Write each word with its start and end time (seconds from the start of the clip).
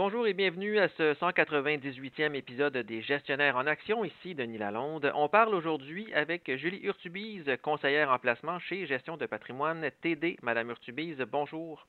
Bonjour 0.00 0.28
et 0.28 0.32
bienvenue 0.32 0.78
à 0.78 0.88
ce 0.90 1.14
198e 1.14 2.32
épisode 2.34 2.76
des 2.76 3.02
Gestionnaires 3.02 3.56
en 3.56 3.66
action. 3.66 4.04
Ici 4.04 4.36
Denis 4.36 4.56
Lalonde. 4.56 5.10
On 5.16 5.28
parle 5.28 5.52
aujourd'hui 5.56 6.14
avec 6.14 6.54
Julie 6.54 6.78
Urtubise, 6.84 7.50
conseillère 7.62 8.12
en 8.12 8.20
placement 8.20 8.60
chez 8.60 8.86
Gestion 8.86 9.16
de 9.16 9.26
patrimoine 9.26 9.90
TD. 10.00 10.38
Madame 10.40 10.70
Urtubise, 10.70 11.18
bonjour. 11.28 11.84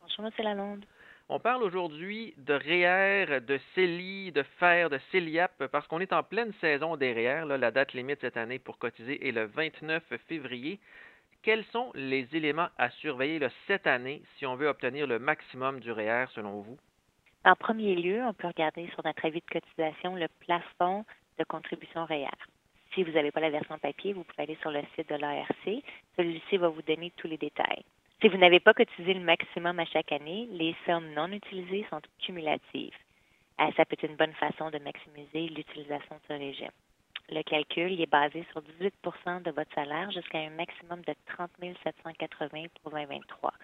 Bonjour, 0.00 0.26
M. 0.26 0.44
Lalonde. 0.44 0.84
On 1.28 1.40
parle 1.40 1.64
aujourd'hui 1.64 2.34
de 2.36 2.54
REER, 2.54 3.40
de 3.40 3.58
CELI, 3.74 4.30
de 4.30 4.44
FER, 4.60 4.86
de 4.88 5.00
CELIAP, 5.10 5.66
parce 5.72 5.88
qu'on 5.88 5.98
est 5.98 6.12
en 6.12 6.22
pleine 6.22 6.52
saison 6.60 6.96
des 6.96 7.12
REER. 7.12 7.58
la 7.58 7.72
date 7.72 7.94
limite 7.94 8.20
cette 8.20 8.36
année 8.36 8.60
pour 8.60 8.78
cotiser 8.78 9.26
est 9.26 9.32
le 9.32 9.46
29 9.46 10.04
février. 10.28 10.78
Quels 11.42 11.64
sont 11.72 11.90
les 11.96 12.28
éléments 12.32 12.68
à 12.78 12.90
surveiller 12.90 13.40
cette 13.66 13.88
année 13.88 14.22
si 14.38 14.46
on 14.46 14.54
veut 14.54 14.68
obtenir 14.68 15.08
le 15.08 15.18
maximum 15.18 15.80
du 15.80 15.90
REER 15.90 16.26
selon 16.32 16.60
vous? 16.60 16.78
En 17.42 17.54
premier 17.54 17.94
lieu, 17.94 18.22
on 18.22 18.34
peut 18.34 18.48
regarder 18.48 18.86
sur 18.88 19.02
notre 19.02 19.24
avis 19.24 19.40
de 19.40 19.50
cotisation 19.50 20.14
le 20.14 20.28
plafond 20.40 21.06
de 21.38 21.44
contribution 21.44 22.04
REER. 22.04 22.28
Si 22.94 23.02
vous 23.02 23.12
n'avez 23.12 23.30
pas 23.30 23.40
la 23.40 23.48
version 23.48 23.78
papier, 23.78 24.12
vous 24.12 24.24
pouvez 24.24 24.42
aller 24.42 24.58
sur 24.60 24.70
le 24.70 24.82
site 24.94 25.08
de 25.08 25.14
l'ARC. 25.14 25.82
Celui-ci 26.16 26.58
va 26.58 26.68
vous 26.68 26.82
donner 26.82 27.12
tous 27.16 27.28
les 27.28 27.38
détails. 27.38 27.82
Si 28.20 28.28
vous 28.28 28.36
n'avez 28.36 28.60
pas 28.60 28.74
cotisé 28.74 29.14
le 29.14 29.20
maximum 29.20 29.78
à 29.78 29.86
chaque 29.86 30.12
année, 30.12 30.48
les 30.50 30.76
sommes 30.84 31.14
non 31.14 31.28
utilisées 31.32 31.86
sont 31.88 32.02
cumulatives. 32.18 32.92
Euh, 33.58 33.70
ça 33.74 33.86
peut 33.86 33.94
être 33.94 34.10
une 34.10 34.16
bonne 34.16 34.34
façon 34.34 34.70
de 34.70 34.78
maximiser 34.78 35.48
l'utilisation 35.48 36.16
de 36.16 36.20
ce 36.28 36.32
régime. 36.34 36.72
Le 37.30 37.42
calcul 37.42 37.98
est 37.98 38.10
basé 38.10 38.44
sur 38.50 38.60
18% 38.60 39.44
de 39.44 39.50
votre 39.52 39.72
salaire 39.74 40.10
jusqu'à 40.10 40.40
un 40.40 40.50
maximum 40.50 41.00
de 41.06 41.14
30 41.36 41.50
780 41.84 42.64
pour 42.82 42.90
2023. 42.90 43.54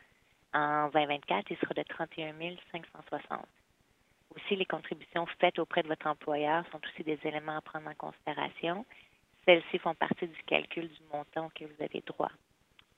En 0.55 0.88
2024, 0.88 1.51
il 1.51 1.59
sera 1.59 1.74
de 1.74 1.83
31 1.83 2.33
560. 2.73 3.47
Aussi, 4.37 4.57
les 4.57 4.67
contributions 4.67 5.27
faites 5.41 5.59
auprès 5.59 5.83
de 5.83 5.89
votre 5.89 6.07
employeur 6.07 6.65
sont 6.71 6.81
aussi 6.85 7.03
des 7.03 7.19
éléments 7.25 7.57
à 7.57 7.61
prendre 7.61 7.88
en 7.88 7.95
considération. 7.95 8.85
Celles-ci 9.45 9.79
font 9.79 9.95
partie 9.95 10.27
du 10.27 10.43
calcul 10.47 10.88
du 10.88 11.01
montant 11.13 11.47
auquel 11.47 11.69
vous 11.69 11.85
avez 11.85 12.02
droit. 12.07 12.30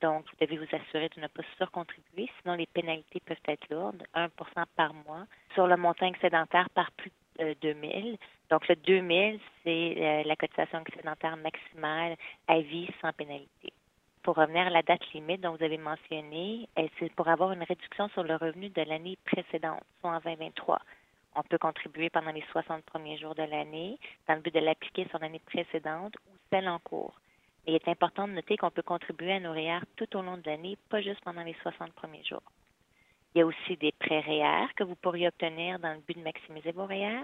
Donc, 0.01 0.25
vous 0.25 0.45
devez 0.45 0.57
vous 0.57 0.75
assurer 0.75 1.09
de 1.09 1.21
ne 1.21 1.27
pas 1.27 1.43
surcontribuer, 1.57 2.29
sinon 2.41 2.55
les 2.55 2.67
pénalités 2.67 3.19
peuvent 3.19 3.37
être 3.47 3.69
lourdes, 3.69 4.03
1% 4.15 4.29
par 4.75 4.93
mois, 4.93 5.25
sur 5.53 5.67
le 5.67 5.75
montant 5.75 6.07
excédentaire 6.07 6.69
par 6.69 6.91
plus 6.93 7.11
de 7.37 7.53
2 7.61 7.75
000. 7.81 8.17
Donc, 8.49 8.67
le 8.67 8.75
2 8.75 9.07
000, 9.07 9.37
c'est 9.63 9.95
euh, 9.97 10.23
la 10.25 10.35
cotisation 10.35 10.81
excédentaire 10.81 11.37
maximale 11.37 12.15
à 12.47 12.59
vie 12.61 12.89
sans 13.01 13.11
pénalité. 13.13 13.73
Pour 14.23 14.35
revenir 14.35 14.67
à 14.67 14.69
la 14.69 14.81
date 14.81 15.01
limite 15.13 15.41
dont 15.41 15.55
vous 15.55 15.63
avez 15.63 15.77
mentionné, 15.77 16.67
c'est 16.97 17.13
pour 17.13 17.27
avoir 17.27 17.51
une 17.51 17.63
réduction 17.63 18.09
sur 18.09 18.23
le 18.23 18.35
revenu 18.35 18.69
de 18.69 18.81
l'année 18.81 19.17
précédente, 19.25 19.83
soit 20.01 20.11
en 20.11 20.19
2023. 20.19 20.79
On 21.39 21.43
peut 21.43 21.57
contribuer 21.57 22.09
pendant 22.09 22.33
les 22.33 22.43
60 22.51 22.83
premiers 22.83 23.17
jours 23.17 23.33
de 23.33 23.43
l'année 23.43 23.97
dans 24.27 24.35
le 24.35 24.41
but 24.41 24.53
de 24.53 24.59
l'appliquer 24.59 25.07
sur 25.07 25.19
l'année 25.19 25.39
précédente 25.45 26.13
ou 26.27 26.35
celle 26.49 26.67
en 26.67 26.79
cours. 26.79 27.13
il 27.65 27.73
est 27.75 27.87
important 27.87 28.27
de 28.27 28.33
noter 28.33 28.57
qu'on 28.57 28.71
peut 28.71 28.81
contribuer 28.81 29.31
à 29.31 29.39
nos 29.39 29.53
REER 29.53 29.79
tout 29.95 30.17
au 30.17 30.21
long 30.21 30.35
de 30.35 30.45
l'année, 30.45 30.77
pas 30.89 30.99
juste 30.99 31.21
pendant 31.23 31.43
les 31.43 31.55
60 31.61 31.93
premiers 31.93 32.25
jours. 32.25 32.43
Il 33.33 33.39
y 33.39 33.41
a 33.41 33.45
aussi 33.45 33.77
des 33.77 33.93
prêts 33.93 34.19
REER 34.19 34.67
que 34.75 34.83
vous 34.83 34.95
pourriez 34.95 35.29
obtenir 35.29 35.79
dans 35.79 35.93
le 35.93 36.01
but 36.01 36.17
de 36.17 36.23
maximiser 36.23 36.73
vos 36.73 36.85
REER, 36.85 37.21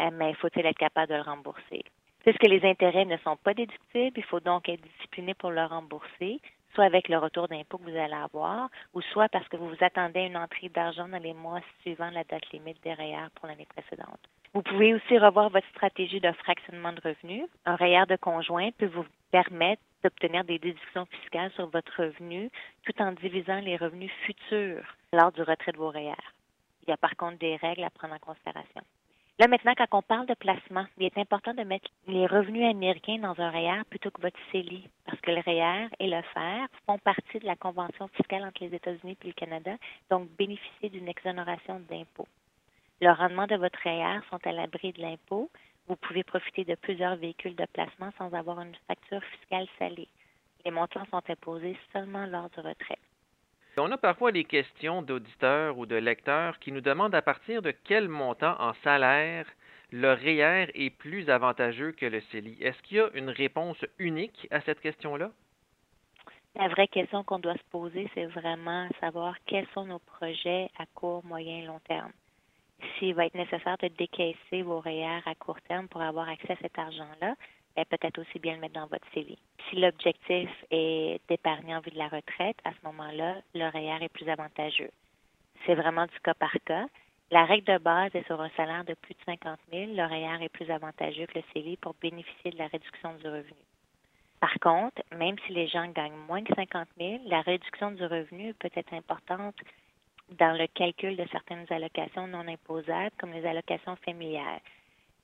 euh, 0.00 0.10
mais 0.10 0.32
faut-il 0.34 0.64
être 0.64 0.78
capable 0.78 1.10
de 1.10 1.16
le 1.16 1.22
rembourser? 1.22 1.84
Puisque 2.20 2.44
les 2.44 2.64
intérêts 2.64 3.04
ne 3.04 3.18
sont 3.18 3.36
pas 3.36 3.52
déductibles, 3.52 4.18
il 4.18 4.24
faut 4.24 4.40
donc 4.40 4.70
être 4.70 4.80
discipliné 4.80 5.34
pour 5.34 5.50
le 5.50 5.66
rembourser 5.66 6.40
soit 6.74 6.84
avec 6.84 7.08
le 7.08 7.18
retour 7.18 7.48
d'impôt 7.48 7.78
que 7.78 7.90
vous 7.90 7.96
allez 7.96 8.12
avoir, 8.14 8.68
ou 8.94 9.00
soit 9.00 9.28
parce 9.28 9.48
que 9.48 9.56
vous 9.56 9.68
vous 9.68 9.84
attendez 9.84 10.20
à 10.20 10.26
une 10.26 10.36
entrée 10.36 10.68
d'argent 10.68 11.08
dans 11.08 11.22
les 11.22 11.34
mois 11.34 11.60
suivant 11.82 12.10
la 12.10 12.24
date 12.24 12.50
limite 12.52 12.82
des 12.82 12.94
REER 12.94 13.28
pour 13.34 13.48
l'année 13.48 13.66
précédente. 13.66 14.20
Vous 14.52 14.62
pouvez 14.62 14.94
aussi 14.94 15.16
revoir 15.18 15.50
votre 15.50 15.68
stratégie 15.68 16.20
de 16.20 16.32
fractionnement 16.32 16.92
de 16.92 17.00
revenus. 17.00 17.48
Un 17.66 17.76
REER 17.76 18.06
de 18.08 18.16
conjoint 18.16 18.70
peut 18.72 18.86
vous 18.86 19.06
permettre 19.30 19.82
d'obtenir 20.02 20.44
des 20.44 20.58
déductions 20.58 21.06
fiscales 21.06 21.52
sur 21.52 21.68
votre 21.68 22.02
revenu 22.02 22.50
tout 22.84 23.00
en 23.00 23.12
divisant 23.12 23.60
les 23.60 23.76
revenus 23.76 24.10
futurs 24.24 24.84
lors 25.12 25.30
du 25.30 25.42
retrait 25.42 25.72
de 25.72 25.76
vos 25.76 25.90
REER. 25.90 26.14
Il 26.82 26.90
y 26.90 26.92
a 26.92 26.96
par 26.96 27.16
contre 27.16 27.38
des 27.38 27.56
règles 27.56 27.84
à 27.84 27.90
prendre 27.90 28.14
en 28.14 28.18
considération. 28.18 28.82
Là, 29.40 29.48
maintenant, 29.48 29.72
quand 29.74 29.86
on 29.92 30.02
parle 30.02 30.26
de 30.26 30.34
placement, 30.34 30.84
il 30.98 31.06
est 31.06 31.16
important 31.16 31.54
de 31.54 31.62
mettre 31.62 31.88
les 32.06 32.26
revenus 32.26 32.68
américains 32.68 33.16
dans 33.16 33.40
un 33.40 33.48
REER 33.48 33.84
plutôt 33.88 34.10
que 34.10 34.20
votre 34.20 34.38
CELI, 34.52 34.86
parce 35.06 35.18
que 35.22 35.30
le 35.30 35.40
REER 35.40 35.88
et 35.98 36.08
le 36.08 36.20
FER 36.20 36.66
font 36.84 36.98
partie 36.98 37.38
de 37.38 37.46
la 37.46 37.56
convention 37.56 38.08
fiscale 38.08 38.44
entre 38.44 38.62
les 38.62 38.74
États-Unis 38.74 39.16
et 39.24 39.26
le 39.28 39.32
Canada, 39.32 39.76
donc 40.10 40.28
bénéficient 40.36 40.90
d'une 40.90 41.08
exonération 41.08 41.80
d'impôt. 41.88 42.28
Le 43.00 43.12
rendement 43.12 43.46
de 43.46 43.56
votre 43.56 43.78
REER 43.82 44.20
sont 44.28 44.46
à 44.46 44.52
l'abri 44.52 44.92
de 44.92 45.00
l'impôt. 45.00 45.48
Vous 45.88 45.96
pouvez 45.96 46.22
profiter 46.22 46.64
de 46.64 46.74
plusieurs 46.74 47.16
véhicules 47.16 47.56
de 47.56 47.64
placement 47.72 48.10
sans 48.18 48.30
avoir 48.34 48.60
une 48.60 48.76
facture 48.88 49.24
fiscale 49.24 49.68
salée. 49.78 50.08
Les 50.66 50.70
montants 50.70 51.06
sont 51.10 51.22
imposés 51.30 51.78
seulement 51.94 52.26
lors 52.26 52.50
du 52.50 52.60
retrait. 52.60 52.98
On 53.76 53.90
a 53.92 53.96
parfois 53.96 54.32
des 54.32 54.44
questions 54.44 55.00
d'auditeurs 55.00 55.78
ou 55.78 55.86
de 55.86 55.96
lecteurs 55.96 56.58
qui 56.58 56.72
nous 56.72 56.80
demandent 56.80 57.14
à 57.14 57.22
partir 57.22 57.62
de 57.62 57.70
quel 57.70 58.08
montant 58.08 58.56
en 58.60 58.74
salaire 58.84 59.46
le 59.92 60.12
REER 60.12 60.70
est 60.74 60.90
plus 60.90 61.30
avantageux 61.30 61.92
que 61.92 62.06
le 62.06 62.20
CELI. 62.20 62.56
Est-ce 62.60 62.80
qu'il 62.82 62.98
y 62.98 63.00
a 63.00 63.10
une 63.14 63.30
réponse 63.30 63.84
unique 63.98 64.46
à 64.50 64.60
cette 64.60 64.80
question-là? 64.80 65.30
La 66.56 66.68
vraie 66.68 66.88
question 66.88 67.22
qu'on 67.24 67.38
doit 67.38 67.54
se 67.54 67.70
poser, 67.70 68.10
c'est 68.14 68.26
vraiment 68.26 68.88
savoir 69.00 69.34
quels 69.46 69.66
sont 69.74 69.86
nos 69.86 70.00
projets 70.00 70.68
à 70.78 70.84
court, 70.94 71.24
moyen 71.24 71.58
et 71.58 71.66
long 71.66 71.80
terme. 71.86 72.12
S'il 72.98 73.14
va 73.14 73.26
être 73.26 73.34
nécessaire 73.34 73.76
de 73.78 73.88
décaisser 73.88 74.62
vos 74.62 74.80
REER 74.80 75.22
à 75.26 75.34
court 75.36 75.60
terme 75.62 75.88
pour 75.88 76.02
avoir 76.02 76.28
accès 76.28 76.52
à 76.52 76.56
cet 76.56 76.78
argent-là, 76.78 77.34
ben, 77.76 77.84
peut-être 77.84 78.18
aussi 78.18 78.38
bien 78.38 78.54
le 78.54 78.60
mettre 78.60 78.74
dans 78.74 78.86
votre 78.86 79.06
CELI. 79.14 79.38
Si 79.68 79.76
l'objectif 79.76 80.50
est 80.70 81.20
d'épargner 81.28 81.74
en 81.74 81.80
vue 81.80 81.90
de 81.90 81.98
la 81.98 82.08
retraite, 82.08 82.56
à 82.64 82.70
ce 82.72 82.86
moment-là, 82.86 83.36
REER 83.54 84.02
est 84.02 84.08
plus 84.08 84.28
avantageux. 84.28 84.90
C'est 85.66 85.74
vraiment 85.74 86.06
du 86.06 86.20
cas 86.20 86.34
par 86.34 86.52
cas. 86.64 86.86
La 87.30 87.44
règle 87.44 87.72
de 87.72 87.78
base 87.78 88.14
est 88.14 88.26
sur 88.26 88.40
un 88.40 88.50
salaire 88.50 88.84
de 88.84 88.94
plus 88.94 89.14
de 89.14 89.20
50 89.24 89.58
000, 89.72 89.92
le 89.94 90.04
REER 90.04 90.44
est 90.44 90.48
plus 90.48 90.70
avantageux 90.70 91.26
que 91.26 91.38
le 91.38 91.44
CELI 91.52 91.76
pour 91.76 91.94
bénéficier 92.00 92.50
de 92.50 92.58
la 92.58 92.66
réduction 92.66 93.14
du 93.14 93.26
revenu. 93.28 93.60
Par 94.40 94.54
contre, 94.60 95.02
même 95.16 95.36
si 95.46 95.52
les 95.52 95.68
gens 95.68 95.86
gagnent 95.88 96.16
moins 96.26 96.42
que 96.42 96.54
50 96.54 96.88
000, 96.98 97.20
la 97.26 97.42
réduction 97.42 97.92
du 97.92 98.04
revenu 98.04 98.54
peut 98.54 98.70
être 98.74 98.92
importante 98.94 99.54
dans 100.38 100.56
le 100.56 100.66
calcul 100.68 101.16
de 101.16 101.26
certaines 101.30 101.66
allocations 101.70 102.26
non 102.26 102.48
imposables, 102.48 103.14
comme 103.18 103.32
les 103.32 103.46
allocations 103.46 103.96
familiales 103.96 104.60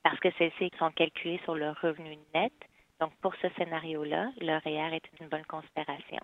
parce 0.07 0.21
que 0.21 0.31
celles-ci 0.37 0.71
sont 0.79 0.89
calculées 0.91 1.41
sur 1.43 1.53
le 1.53 1.71
revenu 1.81 2.17
net. 2.33 2.53
Donc, 3.01 3.11
pour 3.21 3.35
ce 3.41 3.49
scénario-là, 3.57 4.31
le 4.39 4.57
REER 4.57 4.95
est 4.95 5.03
une 5.19 5.27
bonne 5.27 5.43
considération. 5.43 6.21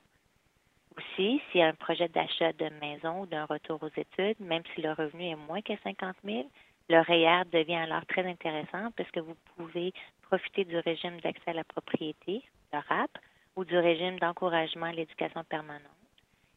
Aussi, 0.98 1.42
s'il 1.52 1.60
y 1.60 1.64
a 1.64 1.68
un 1.68 1.74
projet 1.74 2.08
d'achat 2.08 2.54
de 2.54 2.70
maison 2.80 3.24
ou 3.24 3.26
d'un 3.26 3.44
retour 3.44 3.84
aux 3.84 4.00
études, 4.00 4.40
même 4.40 4.64
si 4.74 4.82
le 4.82 4.94
revenu 4.94 5.26
est 5.26 5.36
moins 5.36 5.62
que 5.62 5.74
50 5.84 6.16
000, 6.24 6.50
le 6.88 7.02
REER 7.02 7.44
devient 7.52 7.76
alors 7.76 8.06
très 8.06 8.26
intéressant 8.26 8.90
puisque 8.96 9.18
vous 9.18 9.36
pouvez 9.58 9.92
profiter 10.22 10.64
du 10.64 10.78
régime 10.78 11.20
d'accès 11.20 11.52
à 11.52 11.54
la 11.54 11.66
propriété, 11.66 12.42
le 12.72 12.80
RAP, 12.80 13.12
ou 13.58 13.66
du 13.66 13.78
régime 13.78 14.18
d'encouragement 14.18 14.86
à 14.86 14.94
l'éducation 14.94 15.44
permanente. 15.44 15.82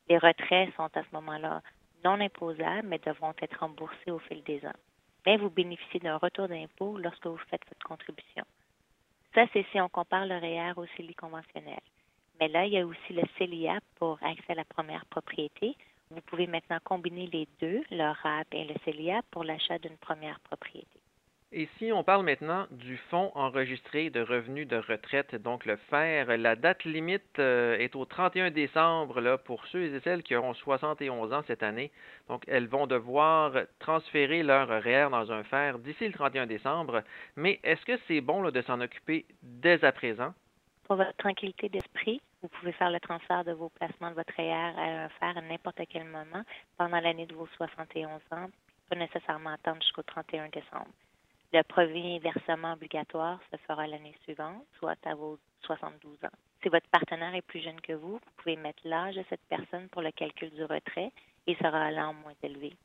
Les 0.08 0.18
retraits 0.18 0.72
sont 0.76 0.96
à 0.96 1.02
ce 1.02 1.14
moment-là 1.14 1.60
non 2.04 2.20
imposables, 2.20 2.86
mais 2.86 3.00
devront 3.00 3.34
être 3.42 3.58
remboursés 3.58 4.12
au 4.12 4.20
fil 4.20 4.44
des 4.44 4.64
ans 4.64 4.78
mais 5.26 5.36
vous 5.36 5.50
bénéficiez 5.50 6.00
d'un 6.00 6.16
retour 6.16 6.48
d'impôt 6.48 6.96
lorsque 6.96 7.26
vous 7.26 7.40
faites 7.50 7.66
votre 7.68 7.86
contribution. 7.86 8.44
Ça, 9.34 9.44
c'est 9.52 9.66
si 9.72 9.80
on 9.80 9.88
compare 9.88 10.24
le 10.24 10.38
REER 10.38 10.72
au 10.76 10.86
CELI 10.96 11.14
conventionnel. 11.14 11.80
Mais 12.40 12.48
là, 12.48 12.64
il 12.64 12.72
y 12.72 12.78
a 12.78 12.86
aussi 12.86 13.12
le 13.12 13.22
CELIA 13.36 13.80
pour 13.96 14.18
accès 14.22 14.52
à 14.52 14.54
la 14.54 14.64
première 14.64 15.04
propriété. 15.06 15.76
Vous 16.10 16.20
pouvez 16.22 16.46
maintenant 16.46 16.78
combiner 16.84 17.26
les 17.26 17.48
deux, 17.60 17.82
le 17.90 18.12
RAP 18.22 18.46
et 18.52 18.64
le 18.64 18.74
CELIA, 18.84 19.22
pour 19.30 19.42
l'achat 19.42 19.78
d'une 19.78 19.96
première 19.98 20.38
propriété. 20.40 21.00
Et 21.52 21.68
si 21.78 21.92
on 21.92 22.02
parle 22.02 22.24
maintenant 22.24 22.66
du 22.72 22.96
fonds 22.96 23.30
enregistré 23.36 24.10
de 24.10 24.20
revenus 24.20 24.66
de 24.66 24.78
retraite, 24.78 25.36
donc 25.36 25.64
le 25.64 25.76
FER, 25.76 26.36
la 26.36 26.56
date 26.56 26.82
limite 26.84 27.38
euh, 27.38 27.78
est 27.78 27.94
au 27.94 28.04
31 28.04 28.50
décembre 28.50 29.36
pour 29.44 29.64
ceux 29.68 29.94
et 29.94 30.00
celles 30.00 30.24
qui 30.24 30.34
auront 30.34 30.54
71 30.54 31.32
ans 31.32 31.44
cette 31.46 31.62
année. 31.62 31.92
Donc, 32.28 32.42
elles 32.48 32.66
vont 32.66 32.88
devoir 32.88 33.52
transférer 33.78 34.42
leur 34.42 34.68
REER 34.68 35.08
dans 35.10 35.30
un 35.30 35.44
FER 35.44 35.74
d'ici 35.78 36.08
le 36.08 36.12
31 36.12 36.46
décembre. 36.46 37.04
Mais 37.36 37.60
est-ce 37.62 37.84
que 37.84 37.96
c'est 38.08 38.20
bon 38.20 38.50
de 38.50 38.62
s'en 38.62 38.80
occuper 38.80 39.24
dès 39.42 39.84
à 39.84 39.92
présent? 39.92 40.34
Pour 40.82 40.96
votre 40.96 41.16
tranquillité 41.16 41.68
d'esprit, 41.68 42.20
vous 42.42 42.48
pouvez 42.48 42.72
faire 42.72 42.90
le 42.90 42.98
transfert 42.98 43.44
de 43.44 43.52
vos 43.52 43.68
placements 43.68 44.10
de 44.10 44.16
votre 44.16 44.34
REER 44.36 44.52
à 44.52 45.04
un 45.04 45.08
FER 45.10 45.38
à 45.38 45.42
n'importe 45.42 45.80
quel 45.88 46.04
moment 46.06 46.42
pendant 46.76 46.98
l'année 47.00 47.26
de 47.26 47.34
vos 47.34 47.46
71 47.56 48.08
ans, 48.32 48.50
pas 48.90 48.96
nécessairement 48.96 49.50
attendre 49.50 49.80
jusqu'au 49.80 50.02
31 50.02 50.48
décembre. 50.48 50.90
Le 51.52 51.62
premier 51.62 52.18
versement 52.18 52.72
obligatoire 52.72 53.40
se 53.50 53.56
fera 53.58 53.86
l'année 53.86 54.14
suivante, 54.24 54.64
soit 54.78 54.98
à 55.06 55.14
vos 55.14 55.38
72 55.62 56.12
ans. 56.24 56.36
Si 56.62 56.68
votre 56.68 56.88
partenaire 56.88 57.34
est 57.34 57.42
plus 57.42 57.60
jeune 57.60 57.80
que 57.80 57.92
vous, 57.92 58.14
vous 58.14 58.32
pouvez 58.36 58.56
mettre 58.56 58.80
l'âge 58.84 59.14
de 59.14 59.24
cette 59.28 59.44
personne 59.48 59.88
pour 59.90 60.02
le 60.02 60.10
calcul 60.10 60.50
du 60.50 60.64
retrait 60.64 61.12
et 61.46 61.54
sera 61.56 61.84
alors 61.84 62.14
moins 62.14 62.34
élevé. 62.42 62.76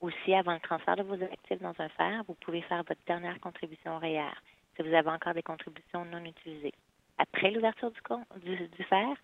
Aussi, 0.00 0.34
avant 0.34 0.54
le 0.54 0.60
transfert 0.60 0.96
de 0.96 1.02
vos 1.02 1.20
actifs 1.22 1.60
dans 1.60 1.74
un 1.78 1.88
FER, 1.88 2.22
vous 2.28 2.34
pouvez 2.34 2.62
faire 2.62 2.84
votre 2.84 3.00
dernière 3.06 3.40
contribution 3.40 3.98
REER 3.98 4.34
si 4.76 4.82
vous 4.82 4.94
avez 4.94 5.08
encore 5.08 5.34
des 5.34 5.42
contributions 5.42 6.04
non 6.04 6.24
utilisées. 6.24 6.74
Après 7.18 7.50
l'ouverture 7.50 7.90
du, 7.90 8.00
du, 8.40 8.68
du 8.68 8.84
FER, 8.84 9.14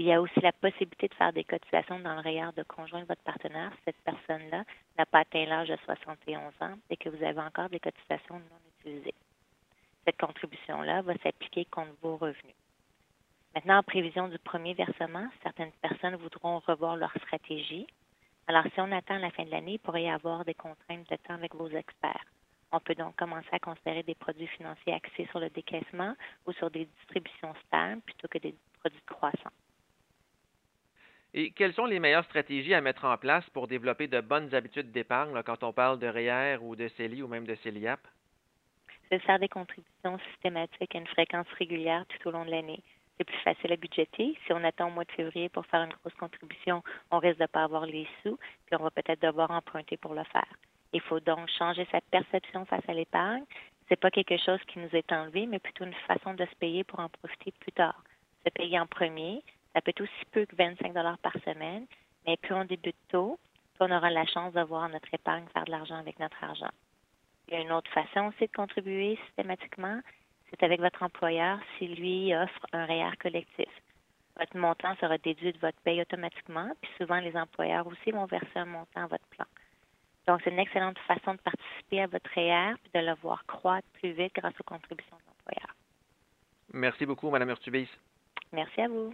il 0.00 0.06
y 0.06 0.14
a 0.14 0.20
aussi 0.22 0.40
la 0.40 0.52
possibilité 0.52 1.08
de 1.08 1.14
faire 1.14 1.34
des 1.34 1.44
cotisations 1.44 1.98
dans 1.98 2.14
le 2.14 2.20
REER 2.22 2.52
de 2.56 2.62
conjoint 2.62 3.02
de 3.02 3.04
votre 3.04 3.20
partenaire 3.20 3.70
si 3.72 3.80
cette 3.84 4.02
personne-là 4.02 4.64
n'a 4.96 5.04
pas 5.04 5.18
atteint 5.18 5.44
l'âge 5.44 5.68
de 5.68 5.76
71 5.84 6.40
ans 6.62 6.78
et 6.88 6.96
que 6.96 7.10
vous 7.10 7.22
avez 7.22 7.38
encore 7.38 7.68
des 7.68 7.80
cotisations 7.80 8.36
non 8.36 8.60
utilisées. 8.78 9.12
Cette 10.06 10.16
contribution-là 10.16 11.02
va 11.02 11.12
s'appliquer 11.18 11.66
contre 11.66 11.92
vos 12.00 12.16
revenus. 12.16 12.54
Maintenant, 13.54 13.76
en 13.76 13.82
prévision 13.82 14.28
du 14.28 14.38
premier 14.38 14.72
versement, 14.72 15.28
certaines 15.42 15.72
personnes 15.82 16.16
voudront 16.16 16.60
revoir 16.60 16.96
leur 16.96 17.12
stratégie. 17.18 17.86
Alors, 18.46 18.64
si 18.72 18.80
on 18.80 18.90
attend 18.92 19.18
la 19.18 19.30
fin 19.32 19.44
de 19.44 19.50
l'année, 19.50 19.74
il 19.74 19.80
pourrait 19.80 20.04
y 20.04 20.08
avoir 20.08 20.46
des 20.46 20.54
contraintes 20.54 21.10
de 21.10 21.16
temps 21.16 21.34
avec 21.34 21.54
vos 21.54 21.68
experts. 21.68 22.24
On 22.72 22.80
peut 22.80 22.94
donc 22.94 23.16
commencer 23.16 23.48
à 23.52 23.58
considérer 23.58 24.02
des 24.04 24.14
produits 24.14 24.46
financiers 24.46 24.94
axés 24.94 25.26
sur 25.30 25.40
le 25.40 25.50
décaissement 25.50 26.14
ou 26.46 26.52
sur 26.52 26.70
des 26.70 26.86
distributions 26.86 27.54
stables 27.66 28.00
plutôt 28.00 28.28
que 28.28 28.38
des. 28.38 28.54
Et 31.32 31.52
quelles 31.52 31.74
sont 31.74 31.86
les 31.86 32.00
meilleures 32.00 32.24
stratégies 32.24 32.74
à 32.74 32.80
mettre 32.80 33.04
en 33.04 33.16
place 33.16 33.48
pour 33.50 33.68
développer 33.68 34.08
de 34.08 34.20
bonnes 34.20 34.52
habitudes 34.54 34.90
d'épargne 34.90 35.40
quand 35.44 35.62
on 35.62 35.72
parle 35.72 35.98
de 35.98 36.08
REER 36.08 36.58
ou 36.60 36.74
de 36.74 36.88
CELI 36.88 37.22
ou 37.22 37.28
même 37.28 37.46
de 37.46 37.54
CELIAP? 37.56 38.00
C'est 39.08 39.18
de 39.18 39.22
faire 39.22 39.38
des 39.38 39.48
contributions 39.48 40.18
systématiques 40.30 40.94
à 40.94 40.98
une 40.98 41.06
fréquence 41.06 41.46
régulière 41.58 42.04
tout 42.08 42.28
au 42.28 42.32
long 42.32 42.44
de 42.44 42.50
l'année. 42.50 42.82
C'est 43.16 43.24
plus 43.24 43.38
facile 43.38 43.72
à 43.72 43.76
budgéter. 43.76 44.36
Si 44.44 44.52
on 44.52 44.64
attend 44.64 44.88
au 44.88 44.92
mois 44.92 45.04
de 45.04 45.12
février 45.12 45.48
pour 45.48 45.66
faire 45.66 45.82
une 45.82 45.92
grosse 45.92 46.14
contribution, 46.14 46.82
on 47.10 47.18
risque 47.18 47.38
de 47.38 47.44
ne 47.44 47.48
pas 47.48 47.64
avoir 47.64 47.86
les 47.86 48.08
sous, 48.22 48.38
puis 48.66 48.76
on 48.78 48.82
va 48.82 48.90
peut-être 48.90 49.22
devoir 49.22 49.50
emprunter 49.50 49.96
pour 49.96 50.14
le 50.14 50.24
faire. 50.24 50.48
Il 50.92 51.00
faut 51.00 51.20
donc 51.20 51.48
changer 51.58 51.86
sa 51.92 52.00
perception 52.00 52.64
face 52.64 52.88
à 52.88 52.94
l'épargne. 52.94 53.44
Ce 53.84 53.92
n'est 53.92 53.96
pas 53.96 54.10
quelque 54.10 54.36
chose 54.38 54.60
qui 54.66 54.78
nous 54.78 54.88
est 54.92 55.12
enlevé, 55.12 55.46
mais 55.46 55.58
plutôt 55.58 55.84
une 55.84 55.94
façon 56.08 56.34
de 56.34 56.44
se 56.44 56.54
payer 56.56 56.82
pour 56.82 56.98
en 56.98 57.08
profiter 57.08 57.52
plus 57.60 57.72
tard. 57.72 58.02
Se 58.44 58.50
payer 58.50 58.80
en 58.80 58.86
premier, 58.86 59.42
ça 59.72 59.80
peut 59.80 59.90
être 59.90 60.00
aussi 60.02 60.24
peu 60.32 60.44
que 60.46 60.56
25 60.56 60.92
par 61.22 61.32
semaine, 61.44 61.86
mais 62.26 62.36
plus 62.36 62.54
on 62.54 62.64
débute 62.64 62.96
tôt, 63.08 63.38
plus 63.74 63.86
on 63.86 63.96
aura 63.96 64.10
la 64.10 64.26
chance 64.26 64.52
de 64.52 64.60
voir 64.62 64.88
notre 64.88 65.12
épargne 65.12 65.44
faire 65.52 65.64
de 65.64 65.70
l'argent 65.70 65.96
avec 65.96 66.18
notre 66.18 66.42
argent. 66.42 66.70
Il 67.48 67.54
y 67.54 67.56
a 67.56 67.60
une 67.60 67.72
autre 67.72 67.90
façon 67.90 68.28
aussi 68.28 68.46
de 68.46 68.52
contribuer 68.52 69.18
systématiquement, 69.26 70.00
c'est 70.50 70.62
avec 70.62 70.80
votre 70.80 71.02
employeur 71.02 71.58
si 71.78 71.88
lui 71.88 72.34
offre 72.34 72.66
un 72.72 72.84
REER 72.86 73.16
collectif. 73.20 73.68
Votre 74.38 74.56
montant 74.56 74.94
sera 74.96 75.18
déduit 75.18 75.52
de 75.52 75.58
votre 75.58 75.78
paye 75.82 76.00
automatiquement, 76.00 76.70
puis 76.80 76.90
souvent 76.98 77.20
les 77.20 77.36
employeurs 77.36 77.86
aussi 77.86 78.10
vont 78.10 78.26
verser 78.26 78.56
un 78.56 78.64
montant 78.64 79.04
à 79.04 79.06
votre 79.06 79.26
plan. 79.28 79.46
Donc, 80.26 80.40
c'est 80.44 80.50
une 80.50 80.58
excellente 80.58 80.98
façon 81.00 81.34
de 81.34 81.40
participer 81.40 82.02
à 82.02 82.06
votre 82.06 82.30
REER 82.34 82.74
et 82.86 82.98
de 82.98 83.04
le 83.04 83.14
voir 83.16 83.44
croître 83.46 83.88
plus 83.94 84.12
vite 84.12 84.32
grâce 84.34 84.54
aux 84.60 84.64
contributions 84.64 85.16
de 85.16 85.22
l'employeur. 85.26 85.74
Merci 86.72 87.04
beaucoup, 87.04 87.30
Mme 87.30 87.50
Urtubis. 87.50 87.88
Merci 88.52 88.80
à 88.80 88.88
vous. 88.88 89.12